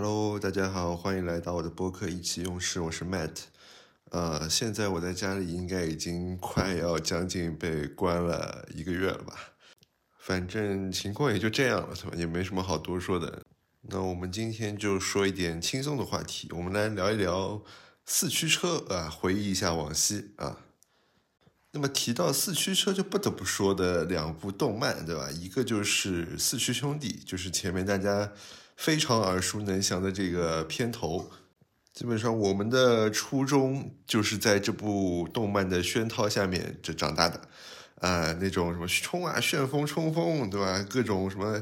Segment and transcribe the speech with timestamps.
[0.00, 3.32] Hello，大家好，欢迎来到我的播客一起用事，我是 Matt。
[4.10, 9.34] 呃，现在我在家里应该已经快要将近被关了一个月了吧，
[10.16, 12.12] 反正情况也就这样了，是吧？
[12.16, 13.42] 也没什么好多说的。
[13.80, 17.60] 那我们今天就说一点轻松的话题，我们来聊一聊
[18.06, 20.60] 四驱车啊，回忆一下往昔啊。
[21.72, 25.28] 那么提到四驱车，就不得不说的两部动漫，对吧？
[25.28, 28.32] 一个就是《四驱兄弟》，就是前面大家
[28.78, 31.28] 非常耳熟能详的这个片头。
[31.92, 37.40] 基本上我们的初中就是在这部动漫的熏陶下面这长大的，
[37.96, 40.86] 啊，那种什么冲啊，旋风冲锋，对吧？
[40.88, 41.60] 各种什么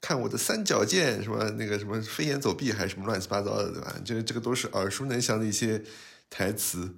[0.00, 3.96] 看我的三角剑，什么那个什么飞檐走壁，还是什么乱七八糟的，对吧？
[4.04, 5.82] 这这个都是耳熟能详的一些
[6.30, 6.94] 台词。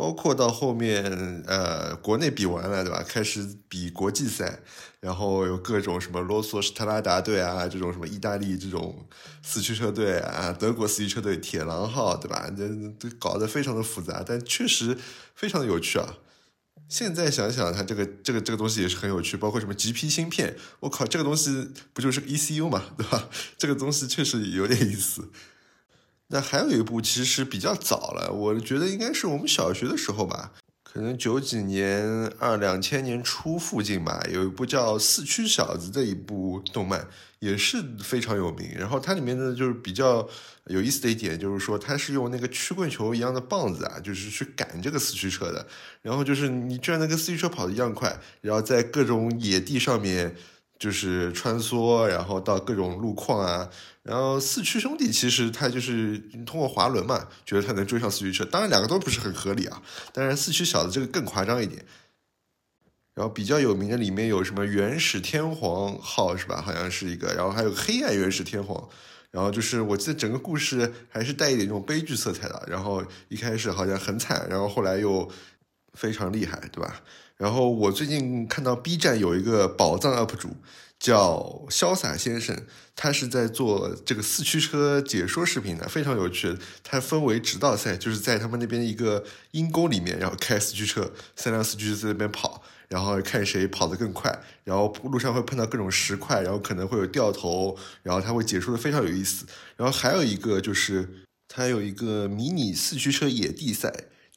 [0.00, 3.04] 包括到后面，呃，国内比完了，对吧？
[3.06, 4.60] 开始比国际赛，
[4.98, 9.06] 然后有各种什么罗索施特拉达队啊，这种什么意大利这种
[9.42, 12.50] 四驱车队啊，德国四驱车队铁狼号，对吧？
[12.56, 12.66] 这
[12.98, 14.96] 这搞得非常的复杂，但确实
[15.34, 16.14] 非常的有趣啊。
[16.88, 23.28] 现在想想，它这个这个这个东西也是很有趣，包括什么 GP 芯片，我靠，这个东西不就是 ECU 嘛，对吧？
[23.58, 25.28] 这个东西确实有点意思。
[26.32, 30.52] 那还有一部其实比较早了，我觉得应该是我们小学的时候吧，
[30.84, 37.04] 可能九几年二两千年初附近吧，有一部叫《四驱小子》的一部动漫，
[37.40, 38.70] 也是非常有名。
[38.78, 40.24] 然后它里面呢，就是比较
[40.66, 45.66] 有意思的一点，就是说它是用那个曲棍球一样的棒子啊，就是去赶这个四驱车的。
[46.00, 50.36] 然后就是你居然能跟四驱车跑得一样快，然后在各种野地上面。
[50.80, 53.70] 就是穿梭，然后到各种路况啊，
[54.02, 59.80] 然后四驱兄弟其实他就是通过滑轮嘛，觉得他能追上四驱车，当然两个都不是很合理啊，
[60.12, 61.84] 当然四驱小子这个更夸张一点。
[63.12, 66.62] 然后比较有名的里面有什么原始天皇号是吧？
[66.62, 68.88] 好像是一个，然后还有黑暗原始天皇，
[69.30, 75.30] 然后就是我记得整个故事还是带一点这种悲剧色彩的，然后一开始好像很惨，然后后来又
[75.92, 77.02] 非常厉害，对吧？
[77.40, 80.50] 然后我最近看到 B 站有一个宝藏 UP 主
[80.98, 86.58] 叫潇洒先生，他是在做这个四驱车解说视频的，非常有趣。
[86.84, 94.38] 他分为直道赛，就是在他们那边一个阴沟里面，然后开四驱车，三辆四驱车在那边跑，然后看谁跑得更快。
[94.64, 99.46] 然后路上会碰到各种石块，然后可能会有掉头，然后他会解说的非常有意思。
[99.78, 103.90] 然后还有一个就是他有一个迷你四驱车野地赛。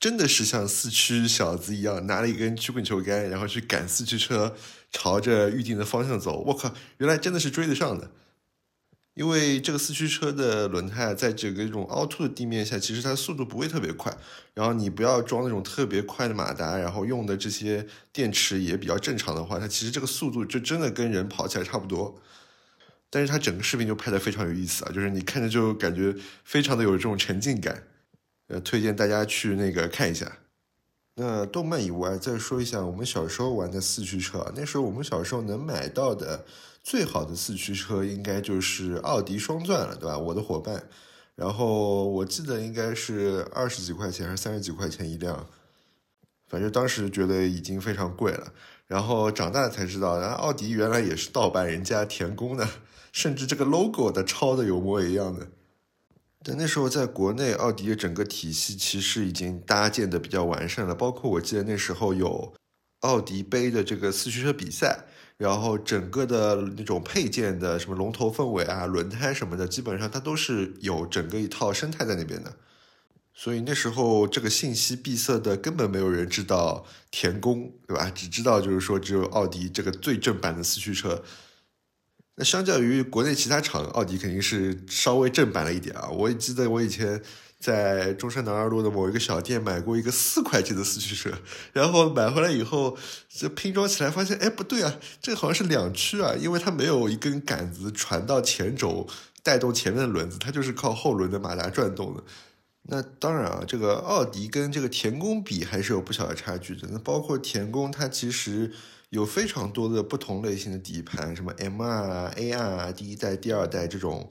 [0.04, 4.54] 真的是像四驱小子一样，拿了一根曲棍球杆，然后去赶四驱车，
[4.92, 6.44] 朝着预定的方向走。
[6.46, 8.12] 我靠，原来真的是追得上的。
[9.14, 14.14] 因为这个四驱车的轮胎在整个这种凹凸的地面下，其实它速度不会特别快。
[14.54, 22.22] 然后你不要装那种特别快的马达，然后用的这些电池也比较正常的话，它其实这个速度就真的跟人跑起来差不多。
[23.10, 27.84] 但是它整个视频就拍的非常有意思啊，就是你看着就感觉非常的有这种沉浸感。
[28.48, 30.40] 呃，推荐大家去那个看一下。
[31.16, 34.52] 那动漫以外，再说一下我们小时候玩的四驱车。
[34.56, 36.44] 那时候我们小时候能买到的
[36.82, 40.18] 最好的四驱车，应该就是奥迪双钻了，对吧？
[40.18, 40.90] 我的伙伴。
[41.36, 45.48] 然后我记得应该是二十几块钱还是三十几块钱一辆，
[46.48, 48.54] 反正当时觉得已经非常贵了。
[48.86, 52.68] 然后长大了才知道，然后奥迪原来也是盗版人家田宫的，
[53.12, 55.48] 甚至这个 logo 的抄的有模一样的。
[56.46, 60.94] 但那时候在国内，奥迪的整个体系其实已经搭建的比较完善了。
[60.94, 62.54] 包括我记得那时候有
[63.00, 65.06] 奥迪杯的这个四驱车比赛，
[65.38, 72.54] 然后整个的那种配件的什么龙头凤尾啊、轮胎什么的，基本上它都是有整个一套生态在那边的。
[73.34, 78.12] 所以那时候这个信息闭塞的，根本没有人知道田宫，对吧？
[78.14, 81.24] 只知道就是说只有奥迪这个最正版的四驱车。
[82.36, 86.10] 那相较于国内其他厂，奥迪肯定是稍微正版了一点啊。
[86.10, 87.22] 我记得我以前
[87.60, 91.32] 在中山南二路的某一个小店买过一个四块钱的四驱车，
[91.74, 92.98] 然后买回来以后，
[93.30, 99.08] 这拼装起来发现，哎，不对啊，这个好像是两驱啊，因为它没有一根杆子传到前轴
[99.44, 102.24] 带动前面的轮子，它就是靠后轮的马达转动的。
[102.90, 106.88] 那当然啊，这个奥迪跟这个田宫比还是有不小的差距的。
[106.92, 108.74] 那包括田宫，它其实。
[109.14, 114.28] 有非常多的不同类型的底盘，什么 M 二、A 二、第一代、第二代这种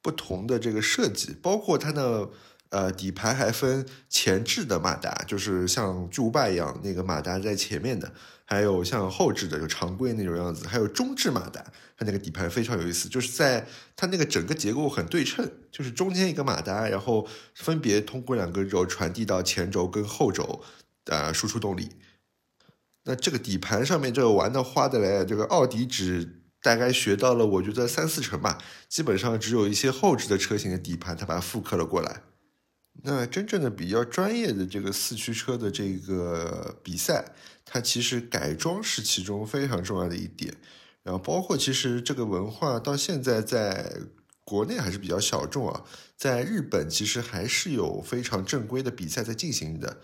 [0.00, 2.26] 不同的这个设计，包括它的
[2.70, 8.10] 呃底盘还分前置的马达，就是像巨无霸一样，那个马达在前面的，
[8.46, 11.62] 还有像后置的，就常规那种样子，还有中置马达，
[11.94, 20.62] 它那个底盘非常有意思，就是在它那个整个结构很对称，就是中间一个马达，然后分别通过两个轴传递到前轴跟后轴，
[21.04, 21.90] 呃输出动力。
[23.06, 28.58] 那这个底盘上面这个玩的花的嘞，这个奥迪只大概学到了，我觉得三四成吧，
[28.88, 32.22] 基本上只有一些后置的车型的底盘，它把它复刻了过来。
[33.04, 37.32] 那真正的比较专业的这个四驱车的这个比赛，
[37.64, 40.52] 它其实改装是其中非常重要的一点。
[41.04, 43.92] 然后包括其实这个文化到现在在
[44.42, 45.84] 国内还是比较小众啊，
[46.16, 49.98] 在日本其实还是有非常正规的比赛在进行的。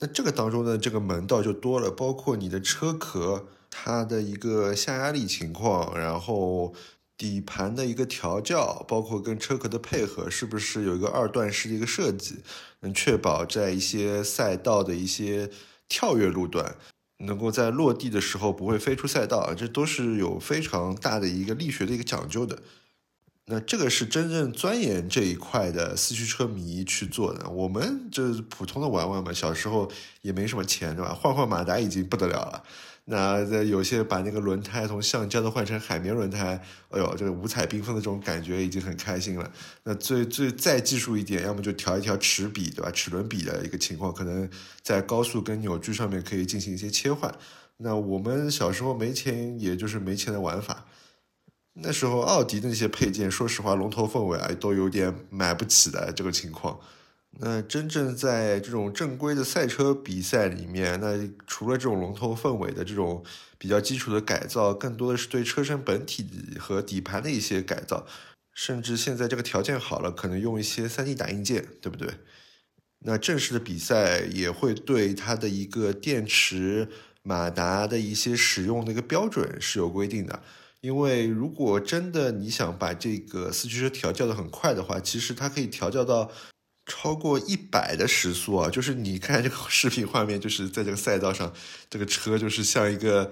[0.00, 3.46] 那这个当中呢，这个门道就多了，包括你的车壳。
[3.72, 6.74] 它的一个下压力情况，然后
[7.16, 12.40] 底盘的一个调教，包括跟车壳的配合，是不是有一个二段式的一个设计，
[12.80, 15.48] 能确保在一些赛道的一些
[15.88, 16.74] 跳跃路段，
[17.18, 22.58] 能够在落地的时候不会飞出赛道，这都是有非常大的一个力学的一个讲究的。
[23.50, 27.50] 那这个是真正钻研这一块的四驱车迷去做的。
[27.50, 29.90] 我们这普通的玩玩嘛，小时候
[30.22, 31.12] 也没什么钱，对吧？
[31.12, 32.62] 换换马达已经不得了了。
[33.06, 39.50] 那在有些把那个轮胎从橡胶的换成海绵轮胎，哎呦，这个五彩缤纷的这种感觉已经很开心了。
[39.82, 42.90] 那最最再技术一点，要么就调一调齿比，对吧？
[42.92, 44.48] 齿轮比的一个情况，可能
[44.80, 47.34] 在高速跟扭矩上面可以进行一些切换。
[47.78, 50.84] 那我们小时候没钱，也就是没钱的玩法。
[51.82, 56.78] 那时候奥迪的那些配件，说实话，龙头凤尾啊，都有点买不起的这个情况。
[57.38, 61.16] 那真正在这种正规的赛车比赛里面，那
[61.46, 63.24] 除了这种龙头凤尾的这种
[63.56, 66.26] 比较基础的改造，更多的是对车身本体
[66.58, 68.04] 和底盘的一些改造，
[68.52, 72.08] 甚至现在这个条件好了，可能用一些 3D 打印件，对不对？
[73.04, 76.88] 那正式的比赛也会对它的一个电池、
[77.22, 80.42] 马达的一些使用的一个标准是有规定的。
[80.80, 86.30] 因为如果真的你想把这个四驱车调教的很快的话，其实它可以调教到。
[86.86, 88.68] 超过一百的时速啊！
[88.68, 91.52] 就是你看这个 视频画面，就是在这个赛道上，
[91.88, 93.30] 这个车就是像一个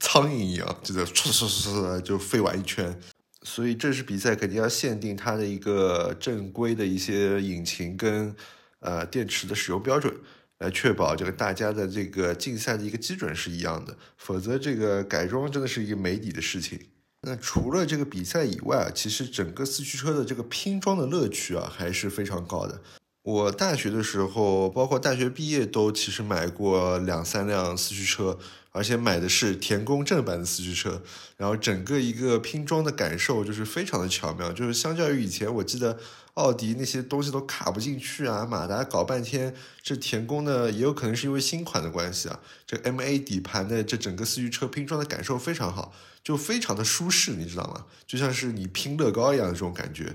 [0.00, 2.98] 苍蝇一样，就在唰唰唰唰就飞完一圈。
[3.42, 8.34] 所以正式比赛肯定要限定它的一个正规的一些引擎跟
[8.80, 10.14] 呃电池的使用标准，
[10.58, 13.96] 来确保这个大家的这个竞赛的一个基准是一样的。
[14.16, 16.78] 否则这个改装真的是一个没底的事情。
[17.22, 22.80] 那除了这个比赛以外啊，其实整个四驱车的这个拼装的乐趣啊，还是非常高的。
[23.24, 28.38] 我大学的时候，包括大学毕业，都其实买过两三辆四驱车，
[28.78, 31.02] 而且买的是田宫正版的四驱车。
[31.36, 35.98] 然后整个一个拼装的感受就是非常的巧妙，就是相较于以前，我记得
[36.34, 45.92] 奥迪那些东西都卡不进去啊，马达搞半天，这田宫呢也有可能是因为新款的关系啊，这 MA 底盘的这整个四驱车拼装的感受非常好。
[46.24, 47.86] 就非常的舒适，你知道吗？
[48.06, 50.14] 就像是你拼乐高一样的这种感觉。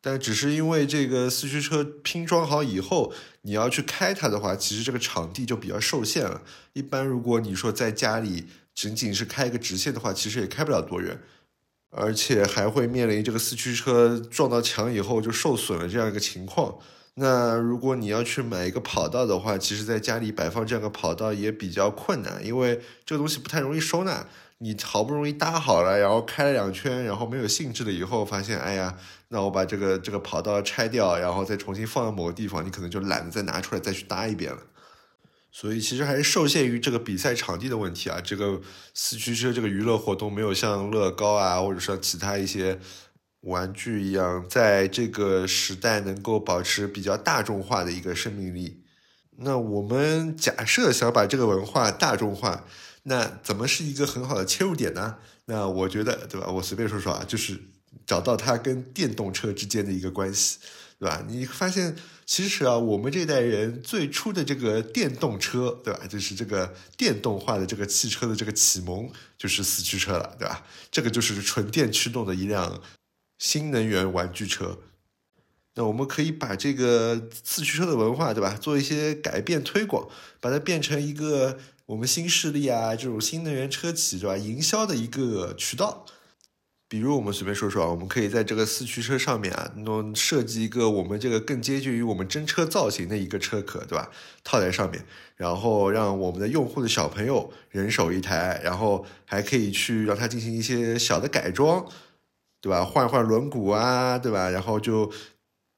[0.00, 3.12] 但只是因为这个四驱车拼装好以后，
[3.42, 6.42] 你要去开它的话，其实这个场地就比较受限了。
[6.72, 11.20] 一般如果你说在家里仅仅是开一个直线的话，其实也开不了多远，
[11.90, 16.78] 而且还会面临这个四驱车撞到墙以后就受损了这样一个情况。
[17.14, 24.24] 那如果你要去买一个跑道的话，其实在家里摆放这样的跑道也比较困难，因为这个东西不太容易收纳。
[24.60, 28.96] 你好不容易搭好了，然后开了两圈，然后没有兴致了，以后发现，哎呀，
[29.28, 34.58] 那我把这个这个跑道拆掉，然后再重新放到某个地方，你可能就懒得再拿出来再去搭一遍了。
[35.52, 38.20] 所以其实还是受限于这个比赛场地的问题啊。
[38.20, 38.60] 这个
[38.94, 42.80] 四驱车这个娱乐活动没有像乐高啊，或者说其他一些
[43.42, 48.82] 玩具一样，在这个时代能够保持比较大众化的一个生命力。
[49.36, 52.64] 那我们假设想把这个文化大众化。
[53.08, 55.16] 那怎么是一个很好的切入点呢？
[55.46, 56.46] 那我觉得，对吧？
[56.46, 57.58] 我随便说说啊，就是
[58.06, 60.58] 找到它跟电动车之间的一个关系，
[60.98, 61.24] 对吧？
[61.26, 61.96] 你发现
[62.26, 66.06] 其实啊，我们这代人最初的这个电动车，对吧？
[66.06, 70.66] 就是这个电动化的这个汽车的这个启蒙，就是四驱车了，对吧？
[70.90, 72.82] 这个就是纯电驱动的一辆
[73.38, 74.78] 新能源玩具车。
[75.76, 78.54] 那我们可以把这个四驱车的文化，对吧？
[78.54, 80.06] 做一些改变推广，
[80.40, 81.58] 把它变成一个。
[81.88, 84.36] 我们新势力啊，这种新能源车企是吧？
[84.36, 86.04] 营销的一个渠道，
[86.86, 94.10] 比如我们随便说说啊，我们可以在这个四驱车上面啊，弄设计一个我们这个更接近于我们真车造型的一个车壳，对吧？
[94.44, 95.02] 套在上面，
[95.34, 101.86] 然后让我们的用户的小朋友人手一台，然后还可以去让它进行一些小的改装，
[102.60, 102.84] 对吧？
[102.84, 104.50] 换换轮毂啊，对吧？
[104.50, 105.10] 然后就。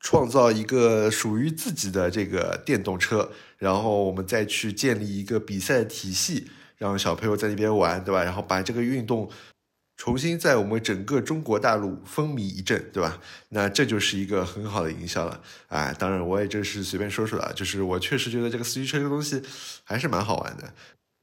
[0.01, 8.25] 创造一个属于自己的这个电动车，然后我们再去建立一个比赛体系，让小朋友在那边玩，对吧？
[8.25, 9.31] 然后把这个运动
[9.99, 13.21] 重新在我们整个中国大陆风靡一阵，对吧？
[13.51, 15.39] 那这就是一个很好的营销了。
[15.69, 19.43] 哎，当然我也这是随便说说的，就是我确实觉得这个四驱车这个东西
[19.85, 20.73] 还是蛮好玩的。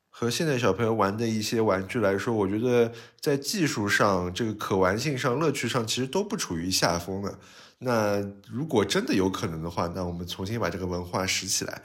[0.09, 7.39] 和现在小朋友玩的一些玩具来说，我觉得在技术上、这个可玩性上、乐趣上，其实都不处于下风的。
[7.79, 8.19] 那
[8.49, 11.83] 如果真的有可能的话，那我们重新把这个文化拾起来，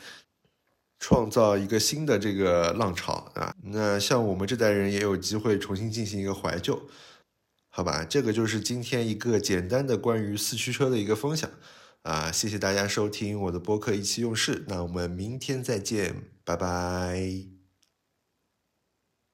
[0.99, 3.55] 创造一个新的这个浪潮啊！
[3.63, 6.81] 那像我们这代人也有机会重新进行一个怀旧，
[7.69, 8.05] 好吧？
[8.09, 11.51] 这个就是今天一个简单的关于四驱车的一个分享
[12.03, 12.33] 啊！
[12.33, 17.52] 谢谢大家收听我的播客意气用事，那我们明天再见，拜拜。